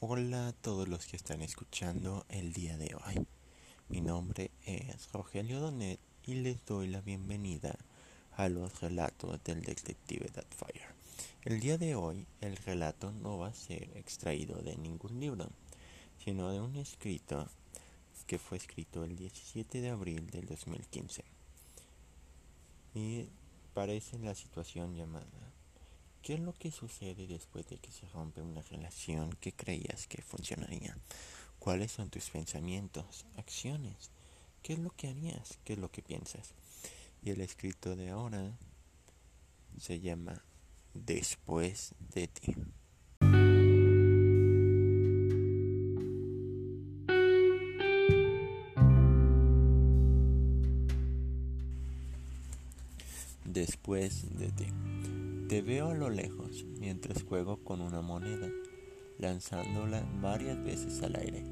Hola 0.00 0.46
a 0.46 0.52
todos 0.52 0.86
los 0.86 1.06
que 1.06 1.16
están 1.16 1.42
escuchando 1.42 2.24
el 2.28 2.52
día 2.52 2.78
de 2.78 2.94
hoy. 2.94 3.26
Mi 3.88 4.00
nombre 4.00 4.52
es 4.64 5.10
Rogelio 5.10 5.58
Donet 5.58 5.98
y 6.24 6.34
les 6.34 6.64
doy 6.64 6.86
la 6.86 7.00
bienvenida 7.00 7.76
a 8.36 8.48
los 8.48 8.80
relatos 8.80 9.42
del 9.42 9.62
detective 9.62 10.30
Fire. 10.50 10.94
El 11.44 11.58
día 11.58 11.78
de 11.78 11.96
hoy 11.96 12.28
el 12.40 12.56
relato 12.58 13.10
no 13.10 13.38
va 13.38 13.48
a 13.48 13.54
ser 13.54 13.90
extraído 13.96 14.62
de 14.62 14.76
ningún 14.76 15.18
libro, 15.18 15.48
sino 16.24 16.52
de 16.52 16.60
un 16.60 16.76
escrito 16.76 17.48
que 18.28 18.38
fue 18.38 18.58
escrito 18.58 19.02
el 19.02 19.16
17 19.16 19.80
de 19.80 19.90
abril 19.90 20.30
del 20.30 20.46
2015. 20.46 21.24
Y 22.94 23.30
parece 23.74 24.16
la 24.20 24.36
situación 24.36 24.94
llamada 24.94 25.26
¿Qué 26.22 26.34
es 26.34 26.40
lo 26.40 26.52
que 26.52 26.70
sucede 26.70 27.26
después 27.26 27.66
de 27.68 27.78
que 27.78 27.90
se 27.90 28.06
rompe 28.08 28.42
una 28.42 28.62
relación 28.62 29.32
que 29.40 29.52
creías 29.52 30.06
que 30.06 30.22
funcionaría? 30.22 30.96
¿Cuáles 31.58 31.92
son 31.92 32.10
tus 32.10 32.30
pensamientos, 32.30 33.24
acciones? 33.36 34.10
¿Qué 34.62 34.74
es 34.74 34.78
lo 34.78 34.90
que 34.90 35.08
harías? 35.08 35.58
¿Qué 35.64 35.74
es 35.74 35.78
lo 35.78 35.90
que 35.90 36.02
piensas? 36.02 36.52
Y 37.22 37.30
el 37.30 37.40
escrito 37.40 37.96
de 37.96 38.10
ahora 38.10 38.52
se 39.78 40.00
llama 40.00 40.42
Después 40.94 41.94
de 42.12 42.28
ti. 42.28 42.54
Después 53.44 54.38
de 54.38 54.52
ti. 54.52 55.17
Te 55.48 55.62
veo 55.62 55.92
a 55.92 55.94
lo 55.94 56.10
lejos 56.10 56.66
mientras 56.78 57.22
juego 57.22 57.64
con 57.64 57.80
una 57.80 58.02
moneda, 58.02 58.50
lanzándola 59.16 60.06
varias 60.20 60.62
veces 60.62 61.02
al 61.02 61.16
aire. 61.16 61.42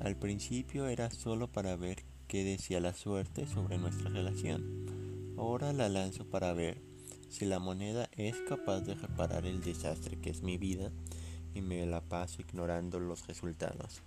Al 0.00 0.16
principio 0.16 0.86
era 0.86 1.10
solo 1.10 1.52
para 1.52 1.76
ver 1.76 2.04
qué 2.26 2.42
decía 2.42 2.80
la 2.80 2.94
suerte 2.94 3.46
sobre 3.46 3.76
nuestra 3.76 4.08
relación. 4.08 5.34
Ahora 5.36 5.74
la 5.74 5.90
lanzo 5.90 6.24
para 6.24 6.54
ver 6.54 6.80
si 7.28 7.44
la 7.44 7.58
moneda 7.58 8.08
es 8.16 8.34
capaz 8.48 8.80
de 8.80 8.94
reparar 8.94 9.44
el 9.44 9.60
desastre 9.60 10.18
que 10.18 10.30
es 10.30 10.40
mi 10.40 10.56
vida 10.56 10.90
y 11.52 11.60
me 11.60 11.84
la 11.84 12.00
paso 12.00 12.40
ignorando 12.40 12.98
los 12.98 13.26
resultados, 13.26 14.00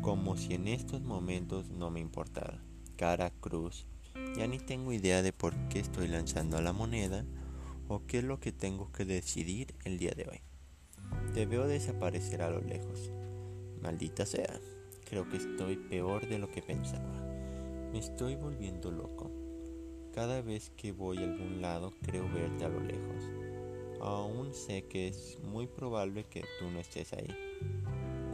como 0.00 0.36
si 0.36 0.54
en 0.54 0.66
estos 0.66 1.00
momentos 1.00 1.70
no 1.70 1.92
me 1.92 2.00
importara. 2.00 2.60
Cara 2.96 3.30
cruz, 3.40 3.86
ya 4.36 4.48
ni 4.48 4.58
tengo 4.58 4.92
idea 4.92 5.22
de 5.22 5.32
por 5.32 5.54
qué 5.68 5.78
estoy 5.78 6.08
lanzando 6.08 6.56
a 6.56 6.60
la 6.60 6.72
moneda 6.72 7.24
o 7.88 8.06
qué 8.06 8.18
es 8.18 8.24
lo 8.24 8.40
que 8.40 8.52
tengo 8.52 8.90
que 8.92 9.04
decidir 9.04 9.74
el 9.84 9.98
día 9.98 10.12
de 10.12 10.28
hoy. 10.28 10.40
Te 11.34 11.46
veo 11.46 11.66
desaparecer 11.66 12.42
a 12.42 12.50
lo 12.50 12.60
lejos. 12.60 13.10
Maldita 13.82 14.24
sea, 14.24 14.60
creo 15.04 15.28
que 15.28 15.36
estoy 15.36 15.76
peor 15.76 16.26
de 16.28 16.38
lo 16.38 16.50
que 16.50 16.62
pensaba. 16.62 17.20
Me 17.92 17.98
estoy 17.98 18.36
volviendo 18.36 18.90
loco. 18.90 19.30
Cada 20.14 20.42
vez 20.42 20.70
que 20.76 20.92
voy 20.92 21.18
a 21.18 21.24
algún 21.24 21.60
lado 21.60 21.92
creo 22.02 22.28
verte 22.32 22.64
a 22.64 22.68
lo 22.68 22.80
lejos. 22.80 23.30
Aún 24.00 24.54
sé 24.54 24.84
que 24.84 25.08
es 25.08 25.38
muy 25.42 25.66
probable 25.66 26.24
que 26.24 26.42
tú 26.58 26.70
no 26.70 26.78
estés 26.78 27.12
ahí, 27.14 27.28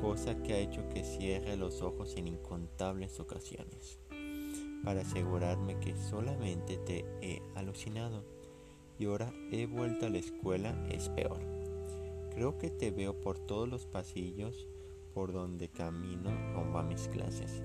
cosa 0.00 0.42
que 0.42 0.54
ha 0.54 0.58
hecho 0.58 0.88
que 0.88 1.04
cierre 1.04 1.56
los 1.56 1.80
ojos 1.80 2.16
en 2.16 2.26
incontables 2.26 3.20
ocasiones, 3.20 3.98
para 4.84 5.02
asegurarme 5.02 5.78
que 5.78 5.94
solamente 5.96 6.76
te 6.78 7.04
he 7.20 7.40
alucinado 7.54 8.24
y 9.00 9.06
ahora 9.06 9.32
he 9.50 9.64
vuelto 9.64 10.04
a 10.04 10.10
la 10.10 10.18
escuela 10.18 10.76
es 10.90 11.08
peor. 11.08 11.40
Creo 12.34 12.58
que 12.58 12.68
te 12.68 12.90
veo 12.90 13.18
por 13.18 13.38
todos 13.38 13.66
los 13.66 13.86
pasillos 13.86 14.68
por 15.14 15.32
donde 15.32 15.70
camino 15.70 16.30
rumbo 16.54 16.78
a 16.78 16.82
mis 16.82 17.08
clases. 17.08 17.62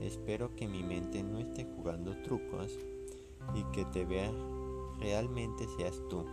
Espero 0.00 0.54
que 0.54 0.68
mi 0.68 0.84
mente 0.84 1.24
no 1.24 1.40
esté 1.40 1.64
jugando 1.64 2.16
trucos 2.22 2.78
y 3.56 3.64
que 3.72 3.84
te 3.86 4.04
vea 4.04 4.32
realmente 5.00 5.66
seas 5.76 6.00
tú. 6.08 6.24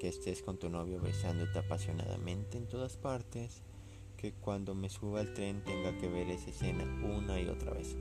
Que 0.00 0.08
estés 0.08 0.42
con 0.42 0.58
tu 0.58 0.68
novio 0.68 1.00
besándote 1.00 1.60
apasionadamente 1.60 2.58
en 2.58 2.66
todas 2.66 2.96
partes. 2.96 3.62
Que 4.16 4.32
cuando 4.32 4.74
me 4.74 4.90
suba 4.90 5.20
al 5.20 5.32
tren 5.32 5.62
tenga 5.62 5.96
que 5.96 6.08
ver 6.08 6.28
esa 6.28 6.50
escena 6.50 6.82
una 7.04 7.40
y 7.40 7.46
otra 7.46 7.72
vez. 7.72 7.96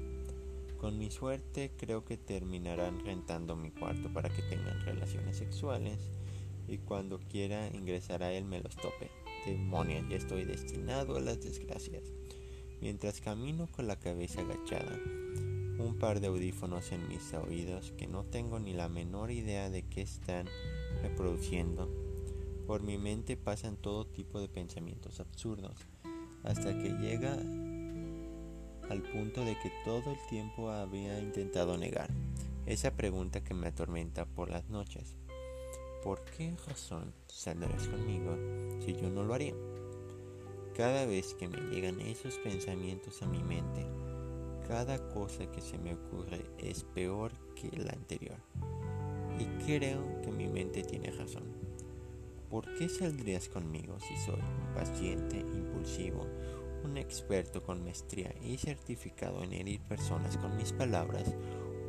Con 0.77 0.99
mi 0.99 1.09
suerte 1.09 1.71
creo 1.75 2.05
que 2.05 2.17
terminarán 2.17 3.03
rentando 3.03 3.55
mi 3.55 3.71
cuarto 3.71 4.13
para 4.13 4.29
que 4.29 4.43
tengan 4.43 4.79
relaciones 4.81 5.37
sexuales 5.37 5.97
y 6.67 6.77
cuando 6.77 7.19
quiera 7.19 7.67
ingresar 7.69 8.21
a 8.21 8.31
él 8.31 8.45
me 8.45 8.61
los 8.61 8.75
tope. 8.75 9.09
Demonios, 9.45 10.07
ya 10.09 10.17
estoy 10.17 10.45
destinado 10.45 11.17
a 11.17 11.19
las 11.19 11.41
desgracias. 11.41 12.03
Mientras 12.79 13.21
camino 13.21 13.67
con 13.75 13.87
la 13.87 13.97
cabeza 13.97 14.41
agachada, 14.41 14.99
un 15.79 15.97
par 15.97 16.19
de 16.19 16.27
audífonos 16.27 16.91
en 16.91 17.07
mis 17.07 17.33
oídos 17.33 17.91
que 17.97 18.07
no 18.07 18.23
tengo 18.23 18.59
ni 18.59 18.73
la 18.73 18.87
menor 18.87 19.31
idea 19.31 19.71
de 19.71 19.83
qué 19.83 20.01
están 20.01 20.47
reproduciendo. 21.01 21.89
Por 22.67 22.83
mi 22.83 22.97
mente 22.97 23.35
pasan 23.35 23.77
todo 23.77 24.05
tipo 24.05 24.39
de 24.39 24.47
pensamientos 24.47 25.19
absurdos, 25.19 25.87
hasta 26.43 26.77
que 26.77 26.89
llega 26.89 27.37
al 28.89 29.01
punto 29.01 29.43
de 29.43 29.57
que 29.59 29.71
todo 29.83 30.11
el 30.11 30.17
tiempo 30.29 30.69
había 30.69 31.19
intentado 31.19 31.77
negar 31.77 32.09
esa 32.65 32.91
pregunta 32.91 33.43
que 33.43 33.53
me 33.53 33.67
atormenta 33.67 34.25
por 34.25 34.49
las 34.49 34.69
noches. 34.69 35.15
¿Por 36.03 36.23
qué 36.25 36.55
razón 36.67 37.13
saldrás 37.27 37.87
conmigo 37.87 38.35
si 38.85 38.93
yo 38.93 39.09
no 39.09 39.23
lo 39.23 39.33
haría? 39.33 39.55
Cada 40.75 41.05
vez 41.05 41.33
que 41.33 41.47
me 41.47 41.57
llegan 41.71 42.01
esos 42.01 42.37
pensamientos 42.39 43.21
a 43.21 43.27
mi 43.27 43.41
mente, 43.41 43.85
cada 44.67 44.97
cosa 45.09 45.49
que 45.49 45.61
se 45.61 45.77
me 45.77 45.93
ocurre 45.93 46.45
es 46.57 46.83
peor 46.83 47.31
que 47.55 47.75
la 47.77 47.93
anterior. 47.93 48.37
Y 49.39 49.45
creo 49.65 50.21
que 50.21 50.31
mi 50.31 50.47
mente 50.47 50.83
tiene 50.83 51.09
razón. 51.11 51.43
¿Por 52.49 52.73
qué 52.77 52.89
saldrías 52.89 53.49
conmigo 53.49 53.97
si 53.99 54.15
soy 54.25 54.41
paciente, 54.75 55.37
impulsivo, 55.37 56.27
un 56.87 56.97
experto 56.97 57.63
con 57.63 57.83
maestría 57.83 58.33
y 58.41 58.57
certificado 58.57 59.43
en 59.43 59.53
herir 59.53 59.81
personas 59.81 60.37
con 60.37 60.55
mis 60.55 60.71
palabras 60.71 61.35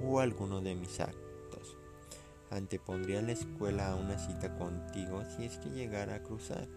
o 0.04 0.20
alguno 0.20 0.60
de 0.60 0.74
mis 0.74 1.00
actos. 1.00 1.76
Antepondría 2.50 3.22
la 3.22 3.32
escuela 3.32 3.92
a 3.92 3.94
una 3.94 4.18
cita 4.18 4.56
contigo 4.56 5.22
si 5.36 5.44
es 5.44 5.58
que 5.58 5.70
llegara 5.70 6.16
a 6.16 6.22
cruzar. 6.22 6.68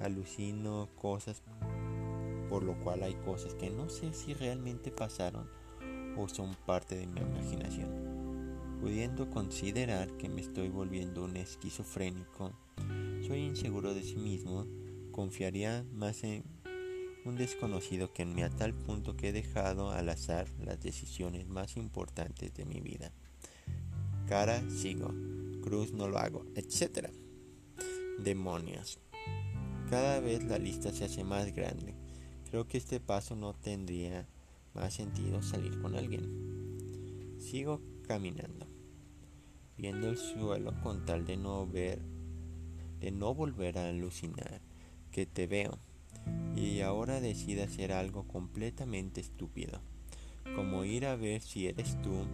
Alucino 0.00 0.88
cosas 0.96 1.42
por 2.48 2.62
lo 2.62 2.78
cual 2.78 3.02
hay 3.02 3.14
cosas 3.14 3.54
que 3.54 3.70
no 3.70 3.88
sé 3.88 4.12
si 4.12 4.34
realmente 4.34 4.90
pasaron 4.90 5.48
o 6.16 6.28
son 6.28 6.54
parte 6.66 6.94
de 6.94 7.06
mi 7.06 7.20
imaginación. 7.20 8.78
Pudiendo 8.80 9.30
considerar 9.30 10.08
que 10.18 10.28
me 10.28 10.40
estoy 10.40 10.68
volviendo 10.68 11.24
un 11.24 11.36
esquizofrénico, 11.36 12.52
soy 13.26 13.40
inseguro 13.40 13.94
de 13.94 14.02
sí 14.02 14.16
mismo, 14.16 14.66
confiaría 15.10 15.84
más 15.92 16.22
en 16.22 16.44
un 17.24 17.36
desconocido 17.36 18.12
que 18.12 18.26
mí 18.26 18.42
a 18.42 18.50
tal 18.50 18.74
punto 18.74 19.16
que 19.16 19.28
he 19.28 19.32
dejado 19.32 19.90
al 19.90 20.08
azar 20.10 20.46
las 20.58 20.80
decisiones 20.80 21.46
más 21.48 21.76
importantes 21.76 22.52
de 22.54 22.66
mi 22.66 22.80
vida. 22.80 23.12
Cara, 24.28 24.62
sigo. 24.70 25.08
Cruz, 25.62 25.92
no 25.92 26.08
lo 26.08 26.18
hago, 26.18 26.44
etc. 26.54 27.08
Demonios. 28.18 28.98
Cada 29.88 30.20
vez 30.20 30.44
la 30.44 30.58
lista 30.58 30.92
se 30.92 31.04
hace 31.04 31.24
más 31.24 31.54
grande. 31.54 31.94
Creo 32.50 32.68
que 32.68 32.76
este 32.76 33.00
paso 33.00 33.34
no 33.36 33.54
tendría 33.54 34.28
más 34.74 34.92
sentido 34.92 35.42
salir 35.42 35.80
con 35.80 35.94
alguien. 35.94 37.38
Sigo 37.38 37.80
caminando, 38.06 38.66
viendo 39.78 40.08
el 40.08 40.18
suelo 40.18 40.78
con 40.82 41.06
tal 41.06 41.24
de 41.24 41.38
no 41.38 41.66
ver, 41.66 42.02
de 43.00 43.10
no 43.10 43.34
volver 43.34 43.78
a 43.78 43.88
alucinar 43.88 44.60
que 45.10 45.26
te 45.26 45.46
veo 45.46 45.78
y 46.56 46.80
ahora 46.80 47.20
decide 47.20 47.62
hacer 47.62 47.92
algo 47.92 48.26
completamente 48.28 49.20
estúpido, 49.20 49.80
como 50.54 50.84
ir 50.84 51.06
a 51.06 51.16
ver 51.16 51.42
si 51.42 51.66
eres 51.66 52.00
tú, 52.02 52.26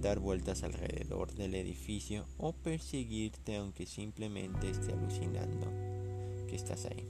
dar 0.00 0.18
vueltas 0.18 0.62
alrededor 0.62 1.32
del 1.32 1.54
edificio 1.54 2.26
o 2.38 2.52
perseguirte 2.52 3.56
aunque 3.56 3.86
simplemente 3.86 4.70
esté 4.70 4.92
alucinando 4.92 5.66
que 6.46 6.56
estás 6.56 6.86
ahí. 6.86 7.08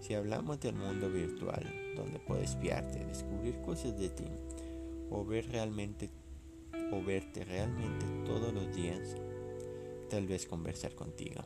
Si 0.00 0.14
hablamos 0.14 0.60
del 0.60 0.74
mundo 0.74 1.10
virtual, 1.10 1.94
donde 1.96 2.18
puedes 2.18 2.50
espiarte, 2.50 3.04
descubrir 3.04 3.60
cosas 3.60 3.98
de 3.98 4.08
ti 4.08 4.26
o 5.10 5.24
ver 5.24 5.48
realmente 5.50 6.10
o 6.92 7.02
verte 7.02 7.44
realmente 7.44 8.06
todos 8.24 8.52
los 8.52 8.74
días, 8.74 9.16
tal 10.08 10.26
vez 10.26 10.46
conversar 10.46 10.94
contigo 10.94 11.42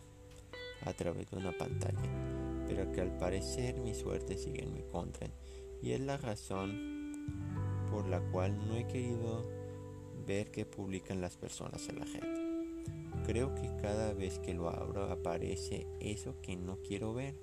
a 0.85 0.93
través 0.93 1.31
de 1.31 1.37
una 1.37 1.57
pantalla 1.57 2.44
pero 2.67 2.91
que 2.93 3.01
al 3.01 3.17
parecer 3.17 3.81
mi 3.81 3.95
suerte 3.95 4.37
sigue 4.37 4.63
en 4.63 4.73
mi 4.73 4.83
contra 4.83 5.29
y 5.83 5.93
es 5.93 6.01
la 6.01 6.17
razón 6.17 6.95
por 7.91 8.07
la 8.07 8.21
cual 8.31 8.67
no 8.67 8.77
he 8.77 8.87
querido 8.87 9.45
ver 10.27 10.51
que 10.51 10.67
publican 10.67 11.21
las 11.21 11.37
personas 11.37 11.89
en 11.89 11.99
la 12.01 12.07
red. 12.07 13.25
Creo 13.27 13.55
que 13.55 13.71
cada 13.81 14.13
vez 14.13 14.39
que 14.39 14.55
lo 14.55 14.69
abro 14.69 15.05
aparece 15.05 15.87
eso 16.01 16.41
que 16.43 16.57
no 16.57 16.79
quiero 16.83 17.15
ver 17.15 17.35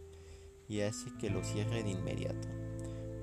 y 0.67 0.81
hace 0.81 1.11
que 1.19 1.29
lo 1.29 1.43
cierre 1.43 1.83
de 1.83 1.91
inmediato, 1.91 2.47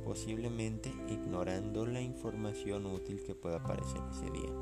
posiblemente 0.04 0.92
ignorando 1.08 1.86
la 1.86 2.00
información 2.00 2.86
útil 2.86 3.22
que 3.22 3.34
pueda 3.34 3.56
aparecer 3.56 4.00
ese 4.10 4.30
día, 4.30 4.52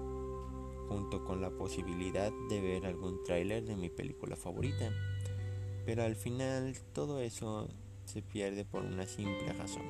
junto 0.88 1.24
con 1.24 1.40
la 1.40 1.50
posibilidad 1.50 2.32
de 2.48 2.60
ver 2.60 2.86
algún 2.86 3.22
tráiler 3.24 3.64
de 3.64 3.76
mi 3.76 3.90
película 3.90 4.36
favorita. 4.36 4.92
Pero 5.86 6.02
al 6.02 6.16
final 6.16 6.76
todo 6.92 7.20
eso 7.20 7.68
se 8.04 8.20
pierde 8.20 8.64
por 8.64 8.84
una 8.84 9.06
simple 9.06 9.52
razón. 9.52 9.84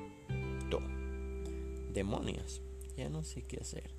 Todo. 0.70 0.86
Demonios, 1.92 2.60
ya 2.96 3.08
no 3.08 3.22
sé 3.22 3.42
qué 3.42 3.56
hacer. 3.56 3.90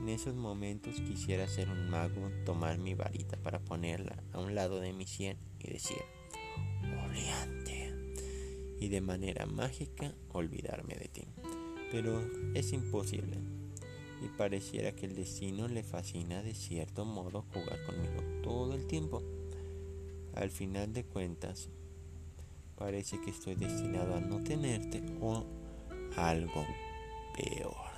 En 0.00 0.08
esos 0.08 0.34
momentos 0.36 1.00
quisiera 1.00 1.48
ser 1.48 1.68
un 1.68 1.90
mago, 1.90 2.30
tomar 2.46 2.78
mi 2.78 2.94
varita 2.94 3.36
para 3.36 3.58
ponerla 3.58 4.22
a 4.32 4.38
un 4.38 4.54
lado 4.54 4.80
de 4.80 4.92
mi 4.92 5.06
sien 5.06 5.36
y 5.58 5.70
decir, 5.70 5.98
oleante, 7.04 7.92
y 8.78 8.88
de 8.88 9.00
manera 9.00 9.46
mágica 9.46 10.14
olvidarme 10.32 10.94
de 10.94 11.08
ti. 11.08 11.26
Pero 11.90 12.22
es 12.54 12.72
imposible, 12.72 13.38
y 14.22 14.28
pareciera 14.36 14.92
que 14.92 15.06
el 15.06 15.14
destino 15.16 15.68
le 15.68 15.82
fascina 15.82 16.42
de 16.42 16.54
cierto 16.54 17.04
modo 17.04 17.42
jugar 17.52 17.82
conmigo 17.84 18.22
todo 18.42 18.74
el 18.74 18.86
tiempo. 18.86 19.22
Al 20.34 20.50
final 20.50 20.92
de 20.92 21.04
cuentas, 21.04 21.68
parece 22.76 23.20
que 23.20 23.30
estoy 23.30 23.54
destinado 23.54 24.16
a 24.16 24.20
no 24.20 24.42
tenerte 24.42 25.00
o 25.20 25.46
algo 26.16 26.66
peor. 27.36 27.94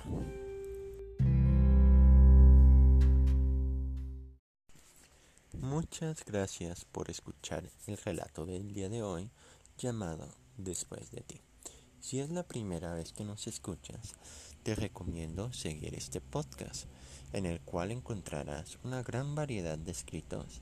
Muchas 5.53 6.23
gracias 6.25 6.85
por 6.85 7.09
escuchar 7.09 7.69
el 7.87 7.97
relato 7.97 8.45
del 8.45 8.71
día 8.71 8.89
de 8.89 9.01
hoy 9.01 9.31
llamado 9.79 10.29
Después 10.57 11.09
de 11.09 11.21
ti. 11.21 11.41
Si 11.99 12.19
es 12.19 12.29
la 12.29 12.43
primera 12.43 12.93
vez 12.93 13.13
que 13.13 13.25
nos 13.25 13.47
escuchas, 13.47 14.13
te 14.61 14.75
recomiendo 14.75 15.51
seguir 15.53 15.95
este 15.95 16.21
podcast, 16.21 16.85
en 17.33 17.47
el 17.47 17.61
cual 17.61 17.91
encontrarás 17.91 18.77
una 18.83 19.01
gran 19.01 19.33
variedad 19.33 19.77
de 19.77 19.91
escritos 19.91 20.61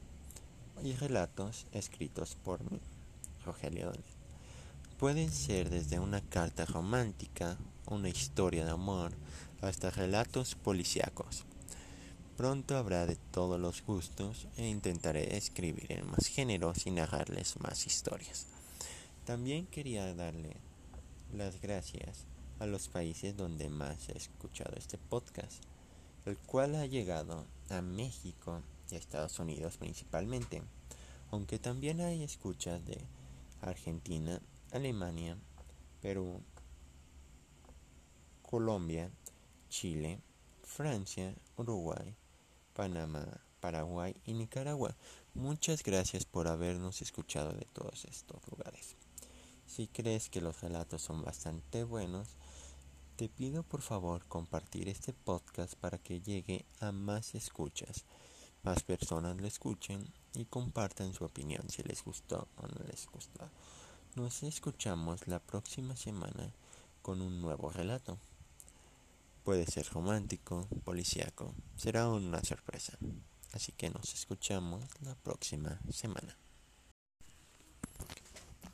y 0.84 0.94
relatos 0.94 1.66
escritos 1.72 2.38
por 2.44 2.60
mí, 2.72 2.80
Rogelio 3.46 3.92
Pueden 5.00 5.32
ser 5.32 5.70
desde 5.70 6.00
una 6.00 6.22
carta 6.22 6.66
romántica, 6.66 7.58
una 7.88 8.10
historia 8.10 8.66
de 8.66 8.72
amor, 8.72 9.12
hasta 9.62 9.90
relatos 9.90 10.56
policíacos. 10.56 11.44
Pronto 12.38 12.78
habrá 12.78 13.06
de 13.06 13.16
todos 13.16 13.60
los 13.60 13.84
gustos 13.86 14.48
e 14.58 14.68
intentaré 14.68 15.38
escribir 15.38 15.92
en 15.92 16.06
más 16.10 16.28
géneros 16.28 16.86
y 16.86 16.92
narrarles 16.92 17.60
más 17.62 17.86
historias. 17.88 18.48
También 19.26 19.68
quería 19.68 20.14
darle 20.14 20.58
las 21.34 21.62
gracias 21.62 22.26
a 22.60 22.66
los 22.66 22.88
países 22.88 23.36
donde 23.36 23.70
más 23.70 24.10
he 24.10 24.18
escuchado 24.18 24.76
este 24.78 24.98
podcast, 24.98 25.64
el 26.26 26.38
cual 26.38 26.76
ha 26.76 26.86
llegado 26.86 27.46
a 27.70 27.82
México 27.82 28.62
a 28.92 28.98
Estados 28.98 29.40
Unidos 29.40 29.78
principalmente, 29.78 30.62
aunque 31.32 31.58
también 31.58 32.02
hay 32.02 32.24
escuchas 32.24 32.86
de 32.86 33.02
Argentina, 33.62 34.40
Alemania, 34.72 35.38
Perú, 36.02 36.42
Colombia, 38.44 39.10
Chile, 39.70 40.22
Francia, 40.62 41.34
Uruguay, 41.58 42.16
Panamá, 42.74 43.42
Paraguay 43.60 44.16
y 44.26 44.34
Nicaragua. 44.34 44.96
Muchas 45.34 45.82
gracias 45.82 46.26
por 46.26 46.48
habernos 46.48 47.02
escuchado 47.02 47.54
de 47.54 47.66
todos 47.66 48.06
estos 48.06 48.40
lugares. 48.48 48.96
Si 49.66 49.88
crees 49.88 50.30
que 50.30 50.42
los 50.42 50.62
relatos 50.62 51.02
son 51.02 51.24
bastante 51.24 51.84
buenos, 51.84 52.38
te 53.16 53.30
pido 53.30 53.64
por 53.64 53.82
favor 53.82 54.26
compartir 54.28 54.90
este 54.90 55.14
podcast 55.14 55.74
para 55.76 55.98
que 55.98 56.22
llegue 56.22 56.66
a 56.80 56.92
más 56.92 57.34
escuchas, 57.34 58.06
más 58.66 58.82
personas 58.82 59.40
lo 59.40 59.46
escuchen 59.46 60.12
y 60.34 60.46
compartan 60.46 61.14
su 61.14 61.24
opinión 61.24 61.70
si 61.70 61.84
les 61.84 62.04
gustó 62.04 62.48
o 62.58 62.68
no 62.68 62.84
les 62.90 63.06
gustó. 63.06 63.48
Nos 64.16 64.42
escuchamos 64.42 65.28
la 65.28 65.40
próxima 65.40 65.96
semana 65.96 66.52
con 67.04 67.22
un 67.22 67.42
nuevo 67.42 67.70
relato. 67.70 68.18
Puede 69.44 69.68
ser 69.68 69.88
romántico, 69.90 70.68
policíaco, 70.84 71.54
será 71.78 72.10
una 72.10 72.44
sorpresa. 72.44 72.98
Así 73.54 73.72
que 73.72 73.92
nos 73.92 74.16
escuchamos 74.16 74.84
la 75.02 75.14
próxima 75.14 75.80
semana. 75.92 76.36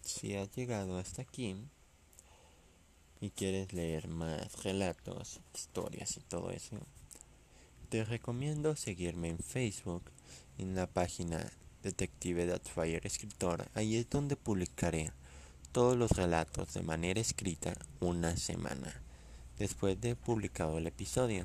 Si 0.02 0.36
has 0.36 0.50
llegado 0.56 0.98
hasta 0.98 1.22
aquí 1.22 1.56
y 3.20 3.30
quieres 3.32 3.74
leer 3.74 4.08
más 4.08 4.64
relatos, 4.64 5.42
historias 5.54 6.16
y 6.16 6.22
todo 6.22 6.50
eso, 6.52 6.78
te 7.92 8.06
recomiendo 8.06 8.78
seguirme 8.78 9.28
en 9.28 9.38
Facebook 9.38 10.04
en 10.58 10.76
la 10.76 10.88
página 10.88 11.52
Detective 11.84 12.58
Fire 12.74 13.06
Escritor. 13.06 13.68
Ahí 13.74 13.98
es 13.98 14.10
donde 14.10 14.38
publicaré 14.38 15.12
todos 15.74 15.98
los 15.98 16.12
relatos 16.12 16.74
de 16.74 16.84
manera 16.84 17.20
escrita 17.20 17.74
una 18.00 18.38
semana 18.38 19.02
después 19.60 20.00
de 20.00 20.16
publicado 20.16 20.78
el 20.78 20.88
episodio. 20.88 21.44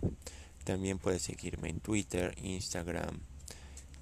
También 0.63 1.01
puedes 1.01 1.23
seguirme 1.23 1.69
en 1.69 1.81
Twitter, 1.81 2.33
Instagram, 2.41 3.19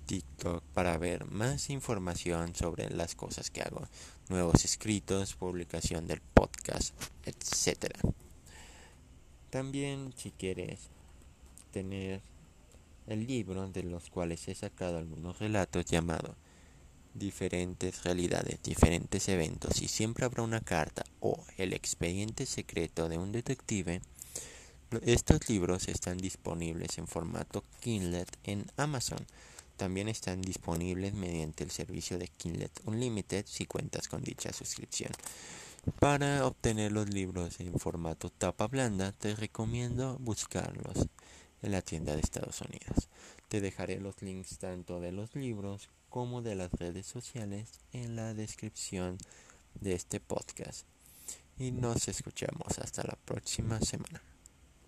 TikTok 0.05 0.63
para 0.75 0.99
ver 0.99 1.25
más 1.25 1.71
información 1.71 2.55
sobre 2.55 2.91
las 2.91 3.15
cosas 3.15 3.49
que 3.49 3.63
hago, 3.63 3.89
nuevos 4.29 4.67
escritos, 4.67 5.35
publicación 5.35 6.07
del 6.07 6.21
podcast, 6.21 6.95
etc. 7.25 7.97
También 9.49 10.13
si 10.15 10.31
quieres 10.31 10.91
tener 11.73 12.34
el 13.07 13.27
libro 13.27 13.69
de 13.69 13.83
los 13.83 14.11
cuales 14.11 14.49
he 14.49 14.55
sacado 14.55 14.99
algunos 14.99 15.39
relatos 15.39 15.85
llamado 15.85 16.37
diferentes 17.15 18.03
realidades, 18.03 18.61
diferentes 18.63 19.29
eventos 19.29 19.81
y 19.81 19.89
siempre 19.89 20.25
habrá 20.25 20.43
una 20.43 20.61
carta 20.61 21.05
o 21.21 21.45
el 21.57 21.73
expediente 21.73 22.45
secreto 22.45 23.09
de 23.09 23.19
un 23.19 23.31
detective, 23.33 24.01
estos 25.03 25.49
libros 25.49 25.89
están 25.89 26.19
disponibles 26.19 26.99
en 26.99 27.07
formato 27.07 27.65
Kindle 27.81 28.27
en 28.45 28.67
Amazon. 28.77 29.27
También 29.77 30.09
están 30.09 30.41
disponibles 30.41 31.15
mediante 31.15 31.65
el 31.65 31.71
servicio 31.71 32.17
de 32.19 32.29
Kindle 32.29 32.71
Unlimited 32.85 33.45
si 33.49 33.67
cuentas 33.67 34.07
con 34.07 34.23
dicha 34.23 34.53
suscripción. 34.53 35.11
Para 35.99 36.47
obtener 36.47 36.93
los 36.93 37.11
libros 37.11 37.59
en 37.61 37.79
formato 37.79 38.31
tapa 38.31 38.69
blanda, 38.69 39.13
te 39.13 39.35
recomiendo 39.35 40.17
buscarlos 40.21 41.09
en 41.65 41.73
la 41.73 41.83
tienda 41.83 42.15
de 42.15 42.21
Estados 42.21 42.61
Unidos. 42.61 43.09
Te 43.49 43.61
dejaré 43.61 43.99
los 43.99 44.21
links 44.23 44.59
tanto 44.59 45.01
de 45.01 45.13
los 45.13 45.35
libros 45.35 45.89
como 46.11 46.43
de 46.43 46.55
las 46.55 46.71
redes 46.73 47.07
sociales 47.07 47.81
en 47.93 48.17
la 48.17 48.35
descripción 48.35 49.19
de 49.81 49.95
este 49.95 50.21
podcast. 50.21 50.87
Y 51.59 51.73
nos 51.73 52.09
escuchamos 52.09 52.79
hasta 52.79 53.03
la 53.03 53.17
próxima 53.25 53.81
semana. 53.81 54.34